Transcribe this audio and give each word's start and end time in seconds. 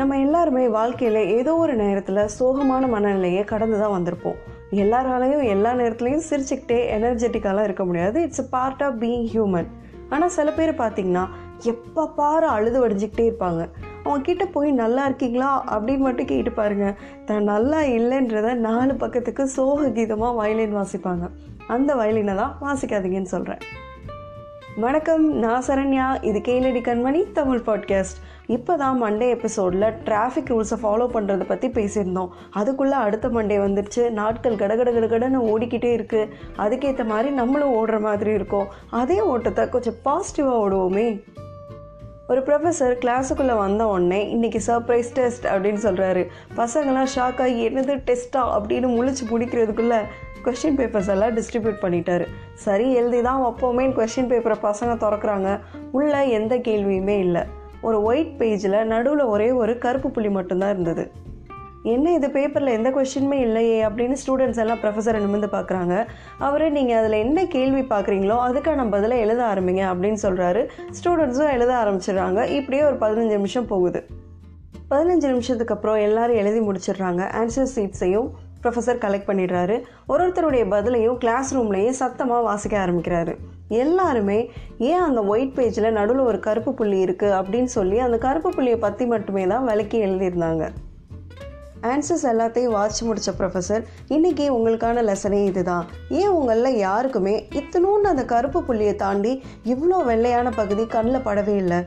நம்ம 0.00 0.18
எல்லாருமே 0.18 0.62
வாழ்க்கையில் 0.68 1.18
ஏதோ 1.38 1.52
ஒரு 1.54 1.74
நேரத்தில் 1.74 2.28
சோகமான 2.38 2.84
மனநிலையை 2.88 3.42
கடந்து 3.44 3.76
தான் 3.78 3.92
வந்திருப்போம். 3.96 4.38
எல்லாராலையும் 4.82 5.42
எல்லா 5.54 5.70
நேரத்துலையும் 5.72 6.22
சிரிச்சுக்கிட்டே 6.28 6.78
எனர்ஜெட்டிக்காலாம் 6.96 7.66
இருக்க 7.68 7.84
முடியாது. 7.84 8.22
It's 8.22 8.40
a 8.40 8.46
part 8.50 8.82
of 8.82 8.96
being 9.00 9.26
human 9.32 9.68
ஆனால் 10.08 10.32
சில 10.36 10.52
பேர் 10.52 10.72
பார்த்தீங்கன்னா 10.82 11.24
எப்போ 11.72 12.04
பாரு 12.20 12.46
அழுது 12.46 12.78
வடிஞ்சிக்கிட்டே 12.84 13.26
இருப்பாங்க. 13.30 13.60
அவங்க 14.04 14.22
கிட்ட 14.22 14.46
போய் 14.46 14.70
நல்லா 14.82 15.04
இருக்கீங்களா? 15.04 15.50
அப்படின்னு 15.72 16.06
மட்டும் 16.08 16.30
கேட்டு 16.32 16.52
பாருங்க. 16.52 16.86
தான் 17.24 17.50
நல்லா 17.52 17.80
இல்லைன்றத 17.98 18.54
நாலு 18.68 18.94
பக்கத்துக்கு 18.94 19.46
சோக 19.56 19.90
கீதமாக 19.98 20.38
வயலின் 20.40 20.76
வாசிப்பாங்க. 20.76 21.26
அந்த 21.66 21.94
வயலினை 21.94 22.36
தான் 22.42 22.56
வாசிக்காதீங்கன்னு 22.66 23.34
சொல்கிறேன் 23.36 23.62
வணக்கம் 24.80 25.32
நான் 25.38 25.64
சரண்யா. 25.66 26.24
இது 26.24 26.38
கேளடி 26.38 26.80
கண்மணி 26.80 27.32
தமிழ் 27.32 27.62
பாட்காஸ்ட் 27.66 28.20
இப்போ 28.46 28.76
தான் 28.76 29.02
மண்டே 29.02 29.28
எபிசோடில் 29.28 29.86
டிராஃபிக் 30.04 30.50
ரூல்ஸை 30.50 30.76
ஃபாலோ 30.82 31.06
பண்ணுறதை 31.14 31.46
பற்றி 31.46 31.68
பேசியிருந்தோம். 31.68 32.28
அதுக்குள்ளே 32.50 32.92
அடுத்த 32.92 33.28
மண்டே 33.28 33.58
வந்துடுச்சு 33.64 34.10
நாட்கள் 34.10 34.56
கடகட 34.56 34.90
கடகடன்னு 34.90 35.42
ஓடிக்கிட்டே 35.52 35.90
இருக்குது 35.96 36.28
அதுக்கேற்ற 36.56 37.04
மாதிரி 37.04 37.30
நம்மளும் 37.30 37.74
ஓடுற 37.74 38.00
மாதிரி 38.00 38.32
இருக்கும். 38.32 38.66
அதே 38.90 39.20
ஓட்டத்தை 39.20 39.68
கொஞ்சம் 39.68 40.00
பாசிட்டிவாக 40.04 40.62
ஓடுவோமே. 40.64 41.22
ஒரு 42.30 42.40
ப்ரொஃபஸர் 42.40 42.92
கிளாஸுக்குள்ளே 43.02 43.56
வந்த 43.56 43.86
உடனே 43.86 44.18
இன்றைக்கி 44.34 44.60
சர்ப்ரைஸ் 44.66 45.08
டெஸ்ட் 45.12 45.46
அப்படின்னு 45.46 45.80
சொல்கிறாரு 45.86 46.22
பசங்களாம் 46.56 47.08
ஷாக் 47.14 47.40
ஆகி 47.44 47.68
என்னது 47.68 47.94
டெஸ்ட்டா 48.08 48.42
அப்படின்னு 48.56 48.88
முழிச்சு 48.96 49.24
பிடிக்கிறதுக்குள்ளே 49.30 49.98
கொஷின் 50.44 50.76
பேப்பர்ஸ் 50.80 51.08
எல்லாம் 51.08 51.36
டிஸ்ட்ரிபியூட் 51.36 51.80
பண்ணிட்டாரு. 51.82 52.26
சரி 52.54 52.92
எழுதி 52.92 53.22
தான் 53.22 53.42
அப்போவுமே 53.42 53.86
கொஷின் 53.96 54.30
பேப்பரை 54.32 54.56
பசங்க 54.62 54.92
திறக்கிறாங்க. 55.04 55.58
உள்ளே 55.92 56.20
எந்த 56.30 56.56
கேள்வியுமே 56.56 57.16
இல்லை. 57.18 57.42
ஒரு 57.80 58.02
ஒயிட் 58.02 58.34
பேஜில் 58.38 58.82
நடுவில் 58.84 59.24
ஒரே 59.24 59.50
ஒரு 59.50 59.78
கருப்பு 59.78 60.10
புள்ளி 60.10 60.30
மட்டும்தான் 60.30 60.70
இருந்தது. 60.70 61.10
என்ன 61.84 62.12
இது 62.12 62.30
பேப்பரில் 62.30 62.74
எந்த 62.78 62.88
கொஷினுமே 62.90 63.36
இல்லையே 63.44 63.84
அப்படின்னு 63.88 64.16
ஸ்டூடெண்ட்ஸ் 64.22 64.60
எல்லாம் 64.62 64.80
ப்ரொஃபஸரை 64.82 65.18
நிமிந்து 65.24 65.48
பார்க்குறாங்க. 65.54 65.94
அவர் 66.38 66.64
நீங்கள் 66.70 66.98
அதில் 67.00 67.12
என்ன 67.12 67.44
கேள்வி 67.44 67.80
பார்க்குறீங்களோ 67.80 68.36
அதுக்கான 68.46 68.88
பதிலை 68.88 69.18
எழுத 69.18 69.44
ஆரம்பிங்க 69.52 69.84
அப்படின்னு 69.92 70.20
சொல்கிறாரு 70.22 70.68
ஸ்டூடெண்ட்ஸும் 70.98 71.52
எழுத 71.56 71.72
ஆரம்பிச்சிடுறாங்க. 71.82 72.48
இப்படியே 72.48 72.82
ஒரு 72.82 72.96
பதினஞ்சு 73.04 73.36
நிமிஷம் 73.38 73.66
போகுது. 73.66 74.02
பதினஞ்சு 74.90 75.26
நிமிஷத்துக்கு 75.32 75.74
அப்புறம் 75.74 75.96
எல்லோரும் 75.96 76.36
எழுதி 76.42 76.60
முடிச்சிடுறாங்க. 76.68 77.22
ஆன்சர் 77.40 77.72
சீட்ஸையும் 77.74 78.28
ப்ரொஃபஸர் 78.64 79.02
கலெக்ட் 79.04 79.28
பண்ணிடுறாரு. 79.30 79.82
ஒரு 80.06 80.22
ஒருத்தருடைய 80.24 80.64
பதிலையும் 80.74 81.18
கிளாஸ் 81.18 81.54
ரூம்லேயே 81.56 81.88
சத்தமாக 81.88 82.42
வாசிக்க 82.48 82.76
ஆரம்பிக்கிறாரு. 82.84 83.34
எல்லாருமே 83.68 84.50
ஏன் 84.78 85.04
அந்த 85.08 85.20
ஒயிட் 85.22 85.56
பேஜில் 85.56 85.96
நடுவில் 85.98 86.28
ஒரு 86.30 86.38
கருப்பு 86.38 86.74
புள்ளி 86.74 86.98
இருக்குது 87.06 87.36
அப்படின்னு 87.40 87.72
சொல்லி 87.78 87.98
அந்த 87.98 88.18
கருப்பு 88.26 88.50
புள்ளியை 88.58 88.78
பற்றி 88.78 89.06
மட்டுமே 89.06 89.46
தான் 89.46 89.64
விளக்கி 89.64 89.98
எழுதியிருந்தாங்க. 89.98 90.66
ஆன்சர்ஸ் 91.88 92.24
எல்லாத்தையும் 92.30 92.74
வாட்ச் 92.76 93.02
முடித்த 93.02 93.30
ப்ரொஃபஸர் 93.38 93.84
இன்றைக்கி 94.14 94.46
உங்களுக்கான 94.56 95.02
லெசனே 95.10 95.38
இதுதான். 95.50 95.86
ஏன் 96.08 96.34
உங்களில் 96.38 96.76
யாருக்குமே 96.76 97.36
இத்தனோன்னு 97.60 98.10
அந்த 98.12 98.24
கருப்பு 98.24 98.60
புள்ளியை 98.62 98.96
தாண்டி 98.96 99.32
இவ்வளோ 99.64 99.98
வெள்ளையான 100.10 100.50
பகுதி 100.58 100.84
கண்ணில் 100.96 101.26
படவே 101.28 101.54
இல்லை? 101.62 101.80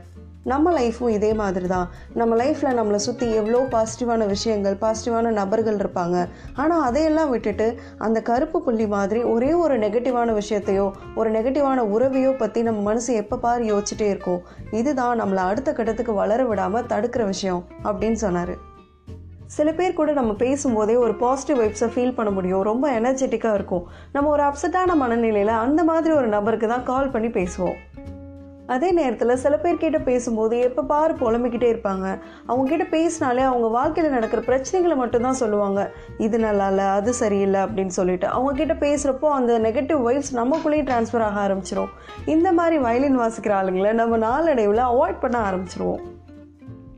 நம்ம 0.52 0.72
லைஃப்பும் 0.78 1.12
இதே 1.16 1.30
மாதிரி 1.40 1.66
தான் 1.66 1.86
நம்ம 2.20 2.36
லைஃப்பில் 2.40 2.76
நம்மளை 2.78 2.98
சுற்றி 3.04 3.26
எவ்வளோ 3.34 3.60
பாசிட்டிவான 3.74 4.26
விஷயங்கள் 4.26 4.76
பாசிட்டிவான 4.82 5.30
நபர்கள் 5.38 5.78
இருப்பாங்க. 5.82 6.16
ஆனால் 6.54 6.84
அதையெல்லாம் 6.88 7.30
விட்டுட்டு 7.30 7.68
அந்த 7.98 8.20
கருப்பு 8.30 8.60
புள்ளி 8.66 8.88
மாதிரி 8.96 9.22
ஒரே 9.34 9.52
ஒரு 9.62 9.78
நெகட்டிவான 9.78 10.34
விஷயத்தையோ 10.40 10.86
ஒரு 11.14 11.30
நெகட்டிவான 11.30 11.86
உறவையோ 11.96 12.36
பற்றி 12.42 12.62
நம்ம 12.62 12.82
மனசு 12.90 13.14
எப்போ 13.14 13.38
பாரு 13.46 13.64
யோசிச்சுட்டே 13.72 14.08
இருக்கோம். 14.10 14.44
இதுதான் 14.70 15.20
நம்மளை 15.22 15.44
அடுத்த 15.52 15.72
கட்டத்துக்கு 15.72 16.14
வளர 16.22 16.44
விடாமல் 16.44 16.86
தடுக்கிற 16.94 17.24
விஷயம் 17.24 17.64
அப்படின்னு 17.84 18.20
சொன்னார். 18.26 18.72
சில 19.46 19.72
பேர் 19.72 19.92
கூட 19.92 20.12
நம்ம 20.12 20.32
பேசும்போதே 20.32 20.96
ஒரு 20.96 21.14
பாசிட்டிவ் 21.14 21.66
வைப்ஸை 21.66 21.88
ஃபீல் 21.94 22.14
பண்ண 22.14 22.30
முடியும். 22.30 22.62
ரொம்ப 22.62 23.00
எனர்ஜெட்டிக்காக 23.00 23.54
இருக்கும். 23.54 23.86
நம்ம 24.12 24.30
ஒரு 24.30 24.42
அப்செட்டான 24.42 24.94
மனநிலையில் 24.94 25.48
அந்த 25.48 25.84
மாதிரி 25.84 26.14
ஒரு 26.14 26.26
நபருக்கு 26.26 26.68
தான் 26.68 26.82
கால் 26.82 27.10
பண்ணி 27.10 27.28
பேசுவோம். 27.28 27.76
அதே 28.66 28.90
நேரத்தில் 28.90 29.36
சில 29.36 29.58
பேர்கிட்ட 29.62 30.02
பேசும்போது 30.04 30.58
எப்போ 30.58 30.82
பார் 30.82 31.18
புலம்பிக்கிட்டே 31.22 31.68
இருப்பாங்க. 31.72 32.18
அவங்கக்கிட்ட 32.48 32.88
பேசினாலே 32.88 33.42
அவங்க 33.42 33.68
வாழ்க்கையில் 33.68 34.12
நடக்கிற 34.12 34.42
பிரச்சனைகளை 34.42 34.96
மட்டும்தான் 34.96 35.32
சொல்லுவாங்க. 35.32 35.90
இது 36.18 36.38
நல்லா 36.38 36.68
இல்லை 36.68 36.84
அது 36.84 37.12
சரியில்லை 37.12 37.60
அப்படின்னு 37.60 37.86
சொல்லிட்டு. 37.86 38.26
அவங்கக்கிட்ட 38.26 38.76
பேசுகிறப்போ 38.86 39.28
அந்த 39.28 39.58
நெகட்டிவ் 39.58 40.00
வைப்ஸ் 40.08 40.32
நமக்குள்ளேயே 40.34 40.86
ட்ரான்ஸ்ஃபர் 40.90 41.26
ஆக 41.28 41.48
ஆரம்பிச்சிடும் 41.48 41.88
இந்த 42.24 42.52
மாதிரி 42.52 42.78
வயலின் 42.78 43.18
வாசிக்கிற 43.18 43.54
ஆளுங்களை 43.60 43.92
நம்ம 43.92 44.16
நாளடைவில் 44.16 44.78
அவாய்ட் 44.78 45.20
பண்ண 45.20 45.50
ஆரம்பிச்சிருவோம். 45.50 46.00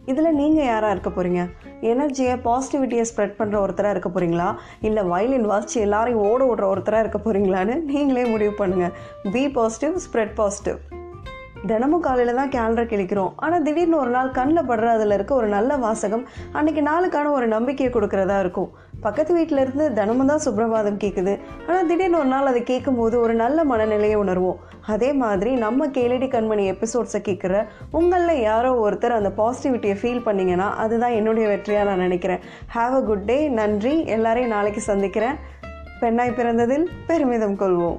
இதில் 0.04 0.34
நீங்கள் 0.34 0.64
யாராக 0.64 0.90
இருக்க 0.90 1.10
போகிறீங்க 1.10 1.48
எனர்ஜியை 1.82 2.36
பாசிட்டிவிட்டியை 2.44 3.04
ஸ்ப்ரெட் 3.04 3.38
பண்ணுற 3.38 3.56
ஒருத்தராக 3.60 3.90
இருக்க 3.90 4.10
போகிறீங்களா 4.10 4.48
இல்லை 4.80 5.04
வயலின் 5.04 5.46
வாசித்து 5.46 5.80
எல்லாரையும் 5.80 6.22
ஓட 6.22 6.44
ஓடுற 6.44 6.66
ஒருத்தராக 6.68 7.00
இருக்க 7.00 7.18
போகிறீங்களான்னு 7.18 7.82
நீங்களே 7.82 8.24
முடிவு 8.24 8.54
பண்ணுங்கள் 8.58 8.94
பி 9.32 9.48
பாசிட்டிவ் 9.48 9.96
ஸ்ப்ரெட் 9.96 10.34
பாசிட்டிவ் 10.34 10.78
தினமும் 11.70 12.02
காலையில் 12.06 12.38
தான் 12.38 12.50
கேலண்டர் 12.54 12.90
கிழிக்கிறோம். 12.90 13.32
ஆனால் 13.44 13.62
திடீர்னு 13.66 13.96
ஒரு 14.02 14.10
நாள் 14.16 14.34
கண்ணில் 14.38 14.68
படுற 14.70 14.88
அதில் 14.96 15.14
இருக்க 15.16 15.32
ஒரு 15.40 15.48
நல்ல 15.54 15.76
வாசகம் 15.84 16.24
அன்னைக்கு 16.58 16.82
நாளுக்கான 16.88 17.30
ஒரு 17.38 17.46
நம்பிக்கையை 17.54 17.90
கொடுக்குறதா 17.92 18.36
இருக்கும். 18.44 18.70
பக்கத்து 19.04 19.32
வீட்டில் 19.36 19.60
இருந்து 19.62 19.84
தினமும் 19.98 20.30
தான் 20.30 20.42
சுப்பிரபாதம் 20.44 21.00
கேட்குது 21.02 21.32
ஆனால் 21.66 21.88
திடீர்னு 21.90 22.18
ஒரு 22.22 22.30
நாள் 22.34 22.50
அதை 22.50 22.62
கேட்கும்போது 22.70 23.16
ஒரு 23.24 23.34
நல்ல 23.42 23.64
மனநிலையை 23.72 24.16
உணர்வோம். 24.24 24.60
அதே 24.94 25.10
மாதிரி 25.22 25.50
நம்ம 25.64 25.88
கேளடி 25.96 26.28
கண்மணி 26.34 26.64
எபிசோட்ஸை 26.72 27.20
கேட்குற 27.28 27.54
உங்களில் 27.98 28.42
யாரோ 28.48 28.70
ஒருத்தர் 28.84 29.18
அந்த 29.18 29.32
பாசிட்டிவிட்டியை 29.40 29.96
ஃபீல் 30.00 30.26
பண்ணிங்கன்னா 30.28 30.68
அதுதான் 30.84 31.16
என்னுடைய 31.20 31.46
வெற்றியாக 31.52 31.88
நான் 31.90 32.04
நினைக்கிறேன். 32.06 32.42
ஹாவ் 32.76 32.96
அ 33.00 33.02
குட் 33.10 33.28
டே 33.30 33.38
நன்றி. 33.60 33.94
எல்லாரையும் 34.16 34.54
நாளைக்கு 34.56 34.82
சந்திக்கிறேன். 34.90 35.38
பெண்ணாய் 36.02 36.36
பிறந்ததில் 36.38 36.86
பெருமிதம் 37.10 37.58
கொள்வோம். 37.62 37.98